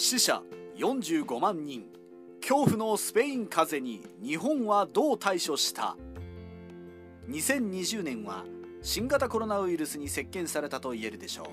[0.00, 0.40] 死者
[0.76, 1.86] 45万人。
[2.40, 5.96] 恐怖のスペイン風邪に日本はどう対処した
[7.28, 8.44] ？2020年は
[8.80, 11.46] 新型コロナウイルスに席巻されたと言えるでしょう。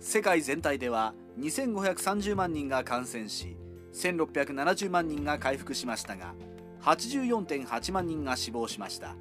[0.00, 3.56] 世界全体では2530万人が感染し
[3.94, 6.34] 1670万人が回復しましたが
[6.82, 9.14] 84.8万人が死亡しました。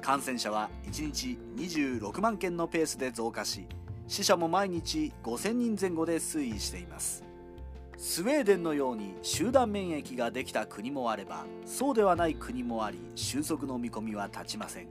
[0.00, 3.66] 感染者は1日26万件のペースで増加し
[4.08, 7.25] 死者も毎日5000人前後で推移しています。
[7.98, 14.88] スウェーデンのように集団免疫ができた国もあればそうではない国もあり収束の見込みは立ちません。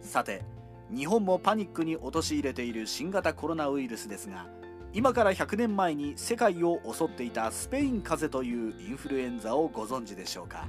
[0.00, 0.42] さて
[0.90, 4.46] 日本もパニックに陥れている新型コロナウイルスですが
[4.92, 10.66] 今から100年前に世界を襲っていたスペイン風邪というインフルエンザをご存知でしょうか？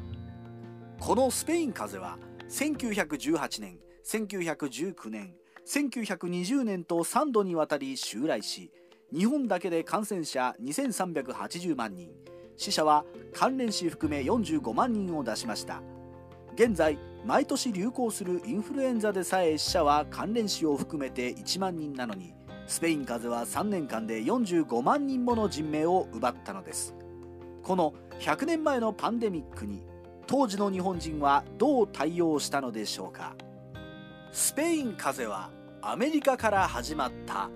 [1.00, 2.18] このスペイン風邪は
[2.50, 5.34] 1918年1919年
[5.68, 8.72] 1920年と3度にわたり襲来し
[9.14, 12.10] 日本だけで感染者2380万人。
[12.58, 15.82] 死者は関連死含め45万人を出しました。
[16.56, 22.34] 現在毎年流行するインフルエンザでさえ死者は関連死を含めて1万人なのに
[22.68, 26.96] スペイン風邪は3年間で45万人もの人命を奪ったのです。
[27.62, 29.86] この100年前のパンデミックに
[30.26, 33.36] 当時の日本人はどう対応したのでしょうか。
[34.32, 37.50] スペイン風邪はアメリカから始まった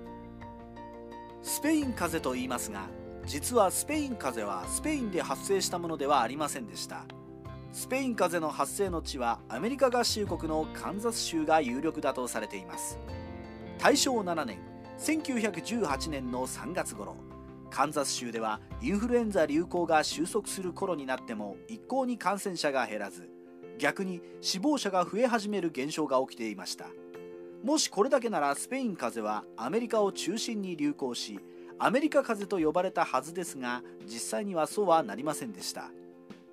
[1.42, 2.88] スペイン風邪と言いますが
[3.26, 7.04] 実はスペイン風邪はスペインで発生したものではありませんでした。
[7.74, 12.98] スペイン風邪の発生の地はアメリカ合衆国のカンザス州が有力だとされています。
[13.78, 14.60] 大正7年
[14.98, 17.16] 1918年の3月頃
[17.70, 23.30] カンザス州ではインフルエンザ流行が収束する頃になっても一向に感染者が減らず
[23.78, 26.88] 逆に死亡者が増え始める現象が起きていました。
[27.64, 31.40] もしこれだけならスペイン風邪はアメリカを中心に流行し
[31.80, 35.92] アメリカ風邪と呼ばれたはずですが実際にはそうはなりませんでした。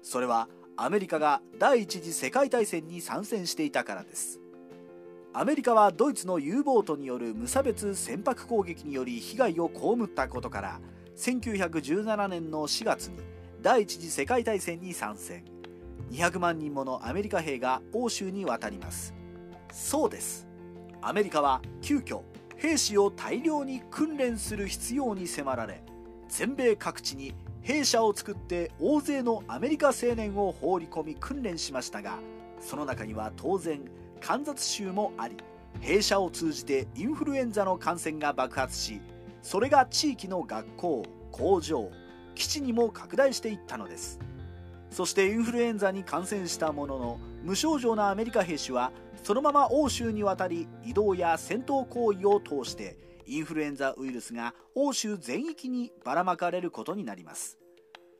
[0.02, 4.40] それはアメリカが第一次世界大戦に参戦していたからです。
[5.32, 10.80] アメリカはドイツの U ボートによる無差別船舶攻撃により被害を被ったことから
[11.16, 13.18] 1917年の4月に
[13.62, 15.44] 第一次世界大戦に参戦。
[16.10, 19.14] 200万人ものアメリカ兵が欧州に渡ります。
[19.72, 20.46] そうです。
[21.06, 22.22] アメリカは急遽
[22.56, 25.82] 兵士を大量に訓練する必要に迫られ
[26.30, 32.20] 全米各地に兵舎を作って大勢のアメリカ青年を放り込み訓練しましたが
[32.58, 33.82] その中には当然
[34.18, 35.36] カンザス州もあり
[35.80, 39.02] 弊社を通じてインフルエンザの感染が爆発し
[39.42, 41.90] それが地域の学校工場
[42.34, 44.18] 基地にも拡大していったのです。
[44.94, 48.92] そしてインフルエンザに感染したものの無症状なアメリカ兵士は
[49.24, 52.96] そのまま欧州に渡り移動や戦闘行為を通して
[53.26, 57.58] インフルエンザウイルスが欧州全域にばらまかれることになります。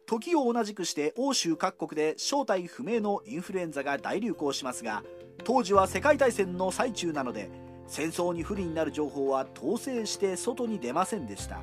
[0.05, 5.05] 時を同じくして欧州各国で正体不明のインフルエンザが大流行しますが
[5.45, 7.51] 当時は世界大戦の最中なので
[7.87, 11.61] 戦争に不利になる情報は統制して外に出ませんでした。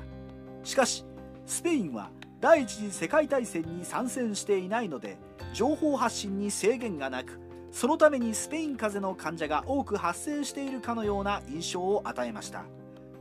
[0.64, 1.04] しかし
[1.44, 2.10] スペインは
[2.42, 5.16] 第一次世界大戦に参戦していないので
[5.54, 7.38] 情報発信に制限がなく
[7.70, 12.64] そのためにスペイン風邪の患者が多く発生しているかのような印象を与えました。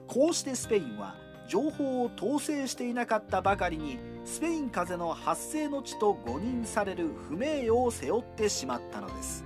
[0.08, 1.16] こうしてスペインは
[1.48, 9.46] 情報を統制していなかったばかりにスペイン風邪の発生の地と誤認される不名誉を背負ってしまったのです。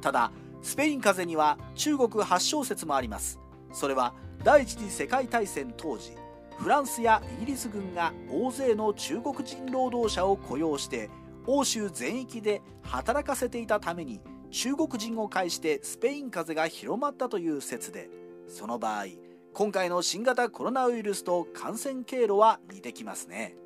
[0.00, 3.38] ただスペイン風邪には中国発祥説もあります。
[3.72, 6.10] それは第一次世界大戦当時
[6.60, 11.10] フランスやイギリス軍が大勢の中国人労働者を雇用して
[11.46, 18.10] 欧州全域で働かせていたために中国人を介してスペイン風邪が広まったという説で
[18.46, 19.06] その場合
[19.54, 23.56] 今回の新型コロナウイルスと感染経路は似てきますね。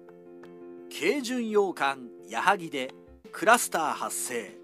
[0.90, 2.94] 軽巡洋艦矢作で。
[3.34, 4.56] クラスター発生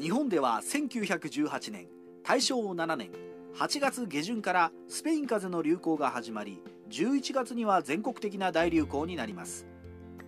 [0.00, 1.88] 日本では1918年
[2.22, 3.10] 大正7年
[3.58, 9.66] 8月下旬からスペイン風邪の流行が始まり11月には全国的な大流行になります。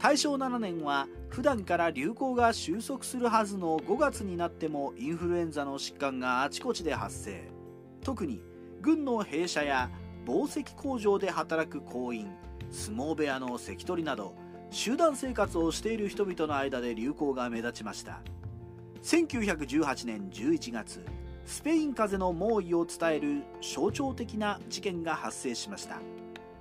[0.00, 7.48] 大正7年は普段から流行が収束するはずの5月になってもインフルエンザの疾患があちこちで発生。
[8.02, 8.42] 特に
[8.80, 9.92] 軍の兵舎や
[10.26, 12.32] 紡績工場で働く工員
[12.72, 14.34] 相撲部屋の関取など
[14.72, 18.22] 集団生活をしている人々の間で流行が目立ちました。
[19.04, 21.04] 1918年11月
[21.44, 26.00] スペイン風邪の猛威を伝える象徴的な事件が発生しました。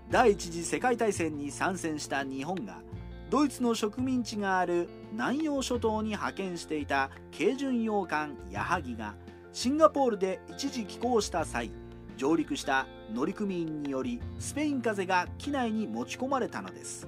[0.09, 2.81] 第一次世界大戦に参戦した日本が
[3.29, 9.15] ドイツの植民地がある南洋諸島に派遣していた軽巡洋艦矢作が
[9.53, 11.71] シンガポールで一時寄港した際
[12.17, 17.07] 上陸した乗組員によりスペイン風邪が機内に持ち込まれたのです。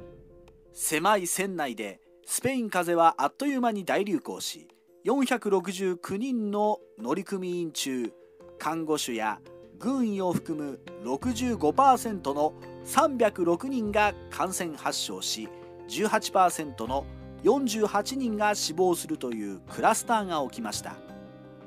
[0.74, 4.68] 狭い船内でスペイン風邪はあっという間に大流行し
[5.06, 8.12] 469人の乗組員中
[8.60, 9.40] 看護師や
[9.80, 12.54] 軍医を含む65%の
[12.86, 15.50] 306人が感染発症し
[15.90, 17.06] 18%の
[17.44, 20.96] 48人が死亡するというクラスターが起きました。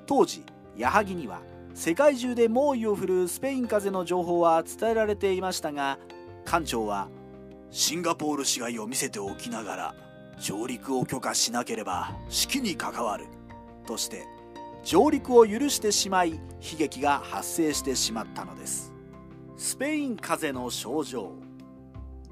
[0.06, 0.44] 当時
[0.76, 1.40] 矢作には
[1.74, 5.98] 世界中で猛威を振るうスペイン風邪の情報は伝えられていましたが
[6.44, 7.08] 艦長は
[7.70, 9.94] シンガポール市街を見せておきながら
[10.38, 13.26] 上陸を許可しなければ指揮に関わる
[13.86, 14.26] として
[14.82, 16.40] 上陸を許してしまい悲
[16.78, 18.92] 劇が発生してしまったのです。
[19.56, 21.32] スペイン風邪の症状。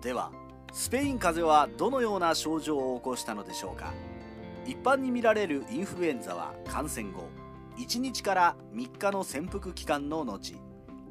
[0.03, 0.33] では
[0.73, 3.93] スペイン風邪はどのような症状を起こしたのでしょうか。
[4.67, 7.29] 一般に見られるインフルエンザは感染後
[7.79, 10.55] 1日から3日の潜伏期間の後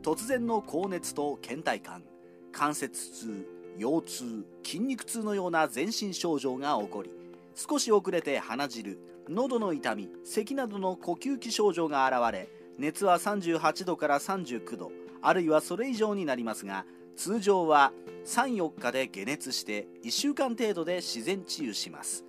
[0.04, 2.04] 突然の高熱と倦怠感
[2.52, 7.12] 関節痛腰痛筋肉痛のような全身症状が起こり
[7.56, 14.92] 少し遅れて鼻汁喉の痛み咳などの呼吸器症状が現れ熱は38度から39度
[15.22, 16.86] あるいはそれ以上になりますが
[17.16, 17.92] 通常は
[18.26, 22.26] 34日で解熱して1週間程度で自然治癒します。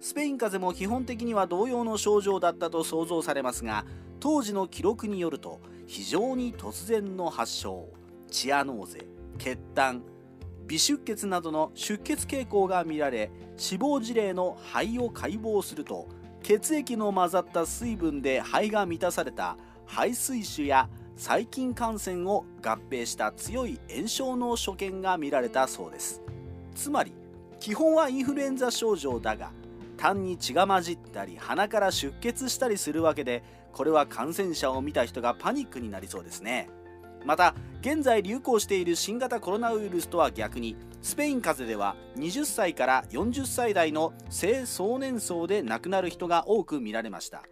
[0.00, 3.84] スペイン風邪も基本的には同様の症状だったと想像されますが
[4.20, 7.88] 当時の記録によると非常に突然の発症
[8.30, 9.06] チアノーゼ
[9.38, 10.02] 血痰
[10.68, 16.06] 微出血などの出血傾向が見られ死亡事例の肺を解剖すると
[16.42, 19.56] 血液の混ざった水分で肺が満たされた
[19.86, 26.22] 肺水腫や細菌感染を合併した強い炎症の所見が見られたそうです。
[26.76, 27.12] つまり
[27.58, 29.50] 基本はインフルエンザ症状だが
[29.96, 33.42] 痰に血が混じったり鼻から出血したりするわけで
[33.72, 36.68] これは感染者を見た人がパニックになりそうですね。
[37.24, 47.42] また現在流行している新型コロナウイルスとは逆にスペイン風邪では20歳から40歳代の青壮年層で亡くなる人が多く見られました。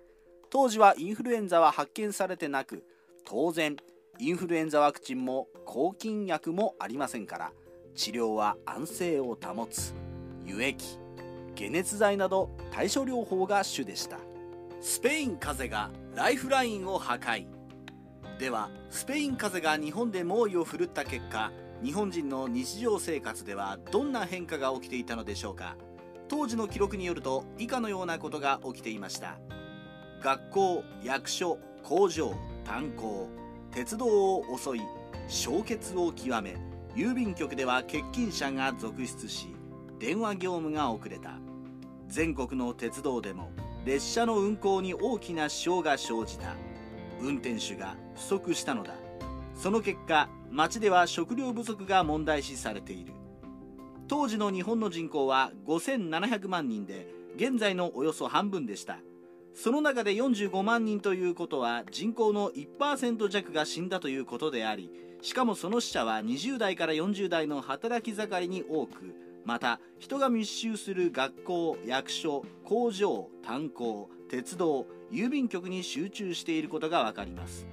[0.50, 2.84] 当時はインフルエンザは発見されてなく
[3.24, 3.76] 当然
[4.18, 7.52] インフルエンザワクチンも抗菌薬もありませんから
[7.94, 9.94] 治療は安静を保つ
[10.44, 10.98] 輸液
[11.56, 14.18] 解熱剤など対処療法が主でした。
[14.80, 17.55] スペイン風邪がライフラインを破壊。
[18.38, 21.50] ではスペイン風邪が日本で猛威を振るった結果
[21.82, 25.76] 日本人の日常生活ではどんな変化が起きていたのでしょうか。
[26.28, 29.38] 当時の記録によると以下のようなことが起きていました。
[30.22, 32.34] 学校役所工場
[32.64, 33.28] 炭鉱
[33.70, 34.80] 鉄道を襲い
[35.28, 36.56] 焼結を極め
[36.94, 39.54] 郵便局では欠勤者が続出し
[39.98, 41.38] 電話業務が遅れた。
[42.08, 43.50] 全国の鉄道でも
[43.84, 46.54] 列車の運行に大きな支障が生じた。
[47.20, 48.94] 運転手が不足したのだ。
[49.54, 53.12] その結果町では食料不足が問題視されている。
[54.08, 58.98] 当時の日本の人口は5700万人で現在のおよそ半分でした。
[59.56, 64.90] その中で45万人ということは人口の1%弱が死んだということであり
[65.22, 77.64] しかもその死者は20代から40代の働き盛りに多くまた人が密集する学校役所工場炭鉱鉄道郵便局に集中していることが分かります。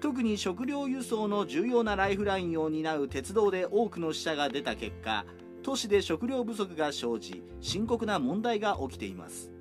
[0.00, 5.24] 特に食料輸送の重要なライフラインを担う鉄道で多くの死者が出た結果
[5.62, 9.52] 都市で食料不足が生じ深刻な問題が起きています。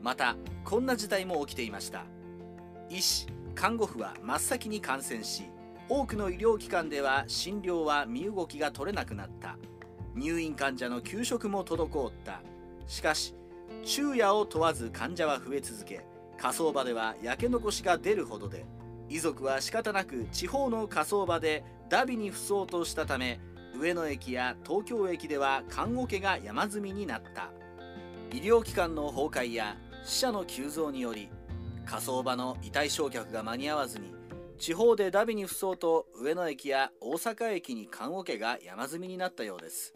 [0.00, 2.04] またこんな事態も起きていました。
[2.88, 5.42] 医師看護婦は真っ先に感染し
[5.88, 9.58] 多くの医療機関では診療は身動きが取れなくなった。
[10.16, 12.40] 入院患者の給食も滞った。
[12.86, 13.34] しかし
[13.82, 16.04] 昼夜を問わず患者は増え続け
[16.38, 18.64] 火葬場では焼け残しが出るほどで
[19.08, 23.40] 遺族は仕方なく地方の火葬場でダビに付そうとしたため
[23.78, 27.50] 上野駅や東京駅では看護家が山積みになった。
[28.32, 31.28] 医療機関の崩壊や死者の急増により
[31.84, 34.14] 火葬場の遺体焼却が間に合わずに
[34.58, 39.94] 地方でダビに付そうと上野駅や大阪駅に看護家が山積みになったようです。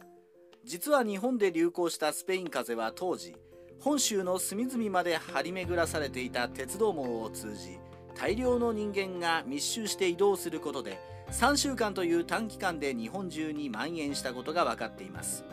[0.63, 3.35] 実は日本で流行したスペイン風邪は当時
[3.79, 7.79] 本州の隅々まで張り巡らされていた鉄道網を通じ
[8.13, 10.99] 大量の人間が密集して移動することで
[11.31, 15.45] 3週間という短期間で日本中に蔓延したことが分かっています。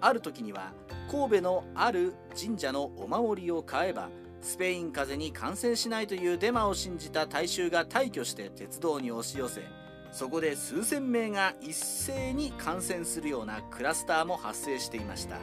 [0.00, 0.72] ある時には
[1.10, 4.08] 神戸のある神社のお守りを買えば
[4.40, 9.62] スペイン風邪に感染しないというデマを信じた大衆が大挙して鉄道に押し寄せ
[10.12, 15.36] そこで数千名が一斉に感染するようなクラスターも発生していました。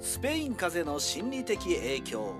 [0.00, 2.34] スペイン風邪の心理的影響。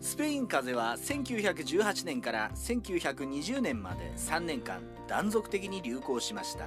[0.00, 6.66] スペイン風邪は1918年から1920年まで3年間断続的に流行しました。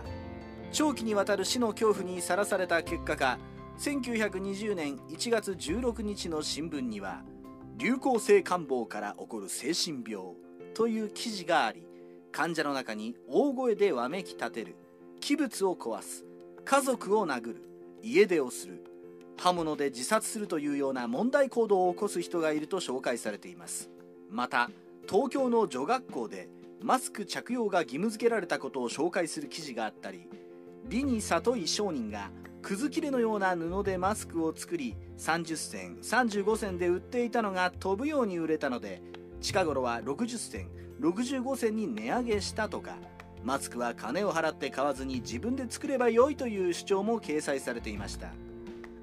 [0.71, 3.37] 長期にわたる死の恐怖にさらされた結果か
[3.77, 7.23] 1920年1月16日の新聞には
[7.77, 10.33] 流行性感冒から起こる精神病
[10.73, 11.90] という記事があり
[12.31, 14.75] 患者の中に大声でわめき立てる。
[15.19, 16.25] 器物を壊す。
[16.63, 17.63] 家族を殴る。
[18.01, 18.83] 家出をする。
[19.37, 23.89] 刃物で自殺するというような問題行動を起こす人がいると紹介されています。
[24.29, 24.69] また
[25.09, 26.47] 東京の女学校で
[26.81, 30.27] マスク着用が義務付けられたことを紹介する記事があったり
[30.85, 39.01] 理に里い商人がくず切れのような布でマスクを作り30銭35銭で売っていたのが飛ぶように売れたので
[39.41, 40.69] 近頃は60銭
[41.01, 42.95] 65銭に値上げしたとか
[43.43, 48.29] マスクは金を払って買わずに自分で作ればよいという主張も掲載されていました。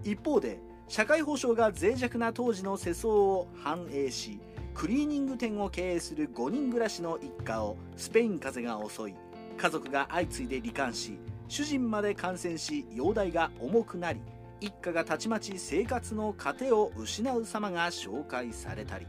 [0.04, 4.40] 一方で社会保障が脆弱な当時の世相を反映し
[4.74, 9.14] クリーニング店を経営する5人暮らしの一家をスペイン風邪が襲い
[9.58, 14.20] 家族が相次いで罹患し主人まで感染し容体が重くなり
[14.60, 19.06] 一家がたちまち生活の糧を失う様が紹介されたり。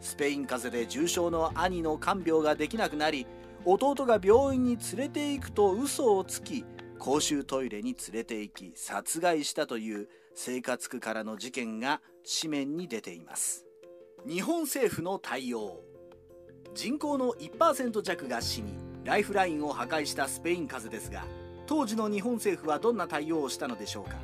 [0.00, 3.26] スペイン風邪で重症の兄の看病ができなくなり
[3.64, 6.64] 弟が病院に連れて行くと嘘をつき
[6.98, 12.00] 公衆トイレに連れて行き殺害したという生活苦からの事件が
[12.40, 13.66] 紙面に出ています。
[14.26, 15.80] 日本政府の対応。
[16.74, 18.74] 人口の1%弱が死に
[19.04, 21.24] ライフラインを破壊したスペイン風邪ですが
[21.66, 24.16] 当時の日本政府はどんな対応をしたのでしょうか。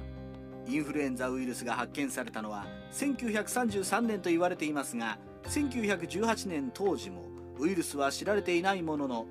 [0.66, 7.22] インフルエンザウイルスが発見されたのは1933年と言われていますが1918年当時も
[7.58, 9.26] ウイルスは知られていないものの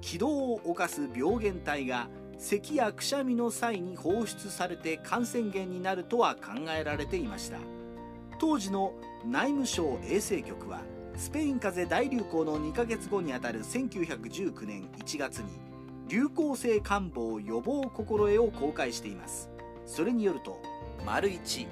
[0.00, 7.58] 気道を侵す病原体が咳やくしゃみの際に放出されて感染源になるとは考えられていました。
[8.38, 8.92] 当時の
[9.24, 10.82] 内務省衛生局は
[11.16, 15.44] スペイン風邪大流行の2ヶ月後にあたる1919年1月に
[16.08, 19.48] 流行性感冒予防心得を公開しています。
[19.86, 20.60] それによると
[21.06, 21.66] 丸1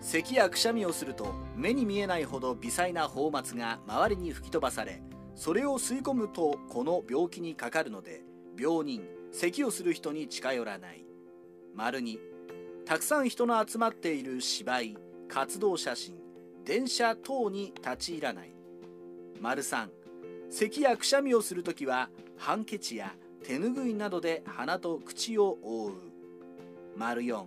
[0.00, 5.02] 咳やくしゃみをすると目に見えないほど微細な泡沫が周りに吹き飛ばされ
[5.34, 8.22] それを吸い込むとこの病気にかかるので
[8.58, 11.04] 病人咳をする人に近寄らない。
[11.74, 12.18] 丸2
[12.84, 14.96] たくさん人の集まっている芝居
[15.28, 16.16] 活動写真
[16.64, 18.52] 電車等に立ち入らない。
[19.40, 19.88] 丸3
[20.50, 23.14] 咳やくしゃみをするときはハンケチや
[23.44, 25.92] 手ぬぐいなどで鼻と口を覆う。
[26.96, 27.44] 丸4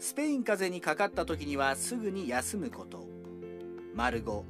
[0.00, 3.06] スペイン風邪にかかった時にはすぐに休むこと。
[3.94, 4.42] 丸5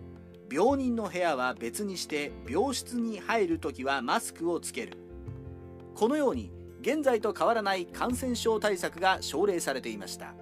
[0.53, 4.99] 病人の部屋は別にして病室に入る時はマスクをつける。
[5.95, 6.53] このように
[6.83, 10.35] 現在と変わらない感染症対策が奨励されていました。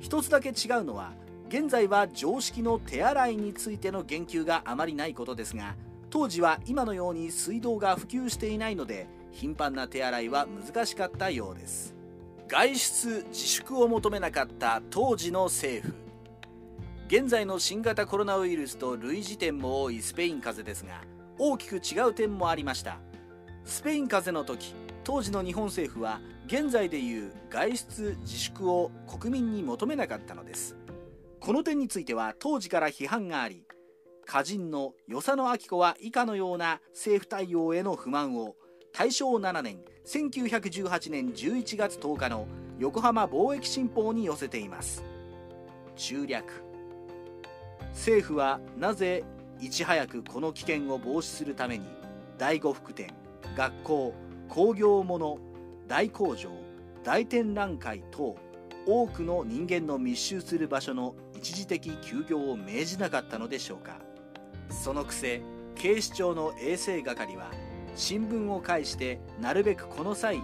[0.00, 1.12] 一つだけ違うのは
[1.48, 5.76] 現在は常識の手洗いについての言及があまりないことですが
[6.10, 12.01] 当時は今のように水道が普及していないので頻繁な手洗いは難しかったようです。
[12.48, 15.94] 外出自粛を求めなかった当時の政府。
[17.06, 21.02] 現在の新型コロナウイルスと類似点も多いスペイン風邪ですが
[21.38, 22.98] 大きく違う点もありました。
[23.64, 30.76] スペイン風邪の時当時の日本政府は現在でいう外出自粛を国民に求めなかったのです。
[31.40, 33.64] この点については当時から批判があり
[34.28, 38.54] 歌人の与謝野明子は以下のような政府対応への不満を
[38.92, 42.46] 大正7年1918年11月10日の
[42.78, 45.04] 横浜貿易新報に寄せています。
[45.96, 46.64] 中略。
[47.92, 49.22] 政府はなぜ
[49.60, 51.86] いち早くこの危険を防止するために
[52.38, 53.12] 第五福店
[53.56, 54.14] 学校
[54.48, 55.38] 工業物
[55.86, 56.50] 大工場
[57.04, 58.36] 大展覧会等
[58.86, 64.00] 多くの人間の密集する場所の一時的休業を命じなかったのでしょうか。
[64.68, 65.42] そのくせ
[65.76, 67.50] 警視庁の衛生係は
[67.94, 70.42] 新聞を介してなるべくこの際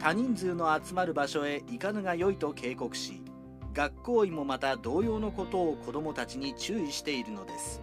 [0.00, 3.22] 多人数の集まる場所へ行かぬがよいと警告し
[3.74, 7.80] 学校医もまた同様のことを子どもたちに注意しているのです。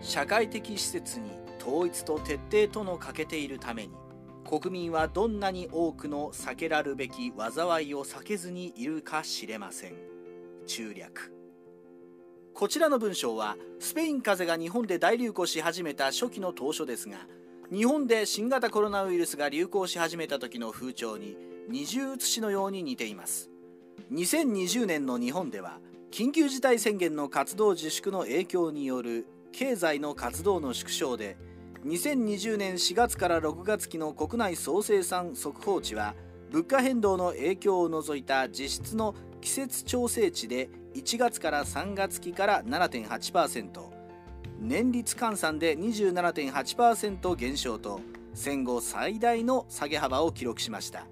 [0.00, 1.30] 社会的施設に
[1.60, 3.92] 統一と徹底との欠けているために
[4.44, 9.92] 国民はどんなに多くの避けらるべき災いを避けずにいるか知れません。
[10.66, 11.32] 中略。
[12.54, 17.18] こちらの文章はスペイン風邪が日本で大流行し始めた初期の当初ですが
[17.72, 21.36] 日本で新型コロナウイルスが流行し始めた時の風潮に
[21.68, 23.48] 二重写しのように似ています。
[24.12, 25.78] 2020年の日本では
[26.10, 31.36] 緊急事態宣言の活動自粛の影響による経済の活動の縮小で
[31.86, 36.16] 2020年4月から6月期の国内総生産速報値は
[36.50, 43.89] 物価変動の影響を除いた実質の季節調整値で1月から3月期から7.8%
[44.60, 48.00] 年率換算で27.8%減少と
[48.34, 51.06] 戦後最大の下げ幅を記録しました。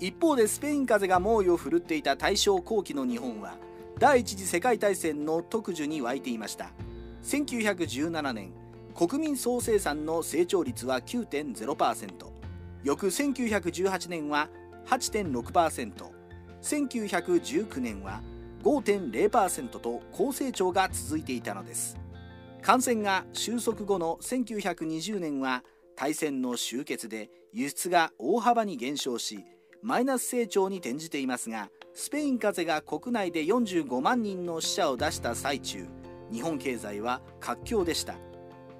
[0.00, 3.56] 一方でスペイン風邪が猛威を振るっていた大正後期の日本は
[3.98, 6.72] 第一次世界大戦の特需に沸いていました。
[7.22, 8.52] 1917年
[8.94, 12.10] 国民総生産の成長率は9.0%
[12.82, 14.50] 翌1918年は
[14.86, 15.92] 8.6%、
[16.60, 18.20] 1919年は
[18.62, 22.03] 5.0%と高成長が続いていたのです。
[22.64, 25.62] 感染が収束後の1920年は
[25.96, 29.44] 大戦の終結で輸出が大幅に減少し
[29.82, 35.86] マイナス成長に転じていますがスペイン風邪が国内で45万人の死者を出した最中
[36.32, 38.14] 日本経済は活況でした。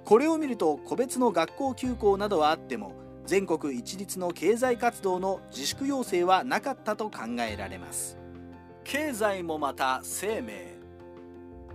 [0.03, 2.95] これを見ると個別の学校休校などはあっても
[3.27, 8.17] 全国一律の経済活動の自粛要請はなかったと考えられます。
[8.83, 10.73] 経済もまた生命。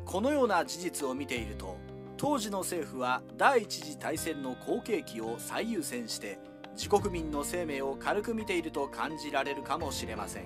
[0.05, 1.76] このような事実を見ていると
[2.21, 6.39] 当時の政府は第一次大戦の好景気を最優先して
[6.77, 10.45] 自国民の生命を軽く見ていると感じられるかもしれません。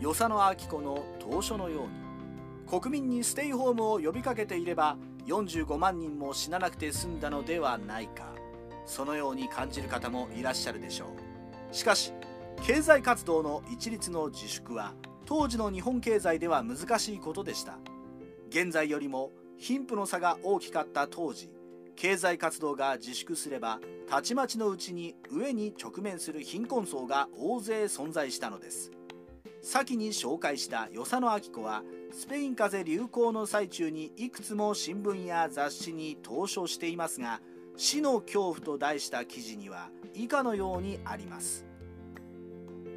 [0.00, 4.96] 与謝野明子の当初のように国民にステイホームを呼びかけていれば
[5.28, 8.34] 45万人も死ななくて済んだのではないか。
[8.84, 11.14] そのように感じる方もいらっしゃるでしょ
[11.70, 11.72] う。
[11.72, 12.12] しかし
[12.64, 14.94] 経済活動の一律の自粛は
[15.24, 17.78] 当時の日本経済では難しいことでした。
[18.48, 19.30] 現在よりも
[19.60, 21.50] 貧富の差が大きかった当時
[21.94, 28.90] 経済活動が自粛すればたちまちのうちに上に直面する貧困層が大勢存在したのです。
[29.60, 37.42] 先に紹介した与謝野明子はスペイン風邪流行の最中にいくつも新聞や雑誌に投書していますが
[37.76, 41.66] 死の恐怖と題した記事には以下のようにあります。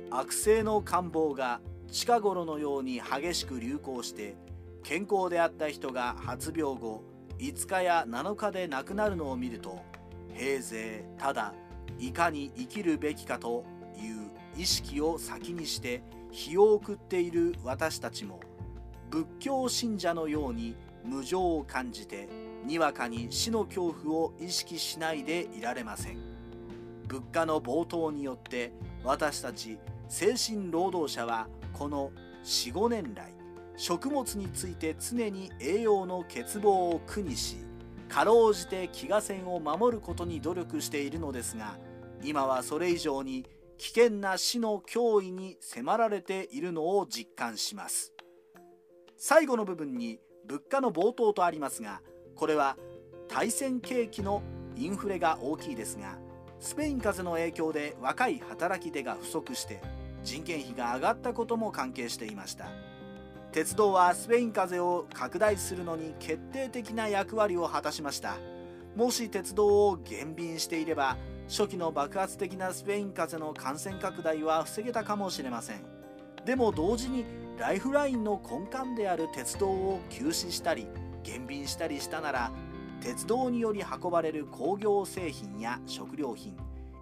[0.09, 1.59] 悪性の感冒が
[1.91, 4.37] 近頃のように激しく流行して
[4.83, 7.03] 健康であった人が発病後
[7.39, 9.81] 5日や7日で亡くなるのを見ると
[10.33, 11.53] 平勢ただ
[11.99, 13.63] いかに生きるべきかと
[13.97, 18.39] いう意識を先にして日を送っている私たちも
[19.09, 22.27] 仏教信者のように無常を感じて
[22.65, 26.17] にわかに死の恐怖を意識しないでいられません。
[27.07, 28.71] 物価の暴騰によって
[29.03, 29.77] 私たち
[30.07, 32.11] 精神労働者はこの
[32.43, 33.32] 45年来
[33.77, 37.57] 食物について常に栄養の欠乏を苦にし
[38.07, 41.77] かろうじて飢餓線を守ることに努力しているのですが
[42.23, 43.45] 今はそれ以上に
[43.77, 48.13] 危険な死の脅威に迫られているのを実感します。
[49.17, 52.01] 最後の部分に物価の冒頭とありますが
[52.35, 52.77] これは
[53.29, 54.43] 対戦景気の
[54.75, 56.17] インフレが大きいですが
[56.59, 59.81] スペイン風邪の影響で若い働き手が不足して
[60.23, 62.67] 人件費が上がったことも関係していました。
[63.53, 68.37] 鉄道はスペイン風邪を拡大するのに決定的な役割を果たしました。
[68.95, 75.85] もし鉄道を減便していれば初期の爆発的なスペイン風邪の感染拡大は防げたかもしれません。
[76.45, 77.25] でも同時に
[77.59, 80.87] ライフラインの根幹である鉄道を休止したり
[81.23, 82.51] 減便したりしたなら
[83.01, 86.57] 鉄道により運ばれる工業製品や食料品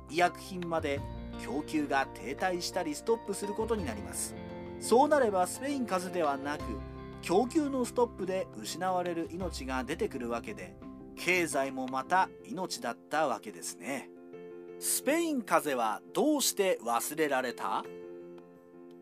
[0.09, 0.99] 医薬品まで
[1.41, 4.35] 供給が停滞したりストップすることになります。
[4.81, 6.63] そうなればスペイン風邪ではなく
[7.21, 10.75] 供給のストップで失われる命が出てくるわけで
[11.15, 14.09] 経済もまた命だったわけですね。
[14.79, 17.85] スペイン風邪はどうして忘れられた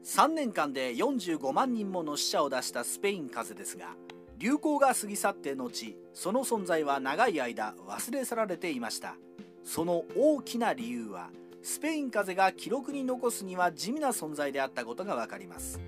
[0.04, 3.96] ？3年間で45万人もの死者を出したスペイン風邪ですが
[4.38, 9.16] 流行が過ぎ去って後その存在は長い間忘れ去られていました。
[9.64, 11.30] その大きな理由は
[11.62, 15.80] スペイン風邪が記録に残すには地味な存在であったことが分かります。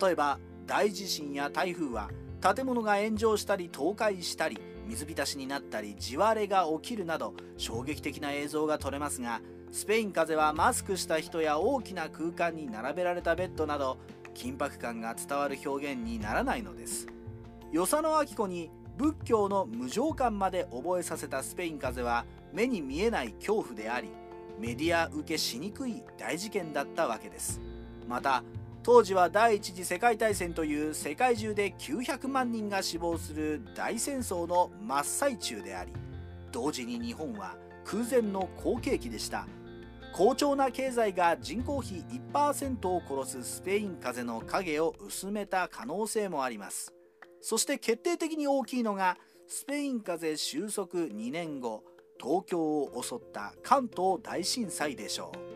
[0.00, 13.98] 例えば大地震や台風は建物が炎上したり倒壊したり水浸しになったり地割れが起きるなど衝撃的な映像が撮れますがスペイン風邪はマスクした人や大きな空間に並べられたベッドなど
[14.34, 17.06] 緊迫感が伝わる表現にならないのです。
[17.70, 24.10] 与謝野明子に仏教の無常感まで覚えさせたスペイン風邪は目に見えない恐怖であり
[24.58, 27.60] メディア受けしにくい大事件だったわけです。
[28.08, 28.42] また
[28.82, 35.92] 当時は第一次世界大戦という世界中で900万人が死亡する大戦争の真っ最中であり
[36.50, 39.46] 同時に日本は空前の好景気でした。
[40.12, 46.92] 好調な経済が人口比1%を殺すスペイン風邪の影を薄めた可能性もあります。
[47.40, 49.16] そして決定的に大きいのが
[49.48, 51.82] スペイン風邪収束2年後。
[52.22, 55.52] 東京を襲った関東大震災でしょう。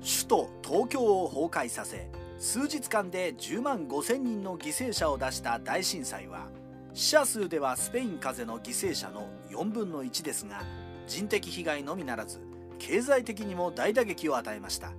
[0.00, 6.48] 首都東京を崩壊させ数日間で10万5000人の犠牲者を出した大震災は
[6.92, 10.62] 死者数ではスペイン風邪の犠牲者の4分の1ですが
[11.06, 12.40] 人的被害のみならず
[12.78, 14.92] 経済的にも大打撃を与えました。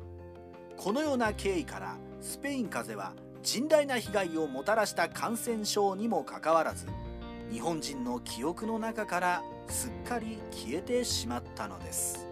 [0.78, 6.86] このような経緯からスペイン風邪は甚大な被害をもたらした感染症にもかかわらず
[7.52, 12.28] 日本人の記憶の中からすっかり消えてしまったのです。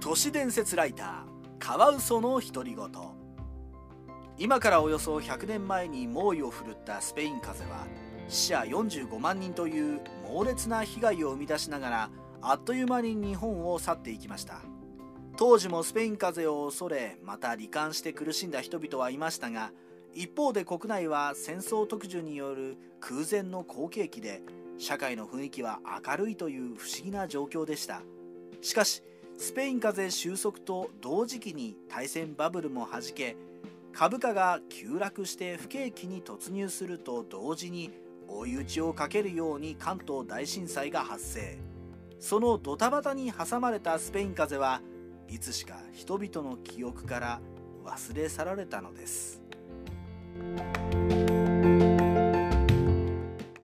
[0.00, 2.88] 都市伝説ライターカワウソの独り言。
[4.38, 7.86] 今からおよそ100年前に猛威を振るったスペイン風邪は
[8.28, 14.62] 死者45万人という猛烈な被害を生み出しながらあっという間に日本を去っていきました。
[15.36, 19.72] 当時もスペイン風邪を恐れまた罹患して苦しんだ人々はいましたが
[20.14, 24.42] 一方で国内は戦争特需による空前の好景気で
[24.78, 28.02] 社会の雰囲気は明るいという不思議な状況でした。
[28.60, 29.02] しかし
[29.38, 33.36] スペイン風邪収束と同時期に大戦バブルもはじけ
[33.92, 37.90] 株価が急落して不景気に突入すると同時に
[38.28, 41.58] 追い打ちをかけるように関東大震災が発生。
[42.18, 44.80] そのドタバタに挟まれたスペイン風邪は
[45.28, 47.40] いつしか人々の記憶から
[47.84, 49.42] 忘れ去られたのです。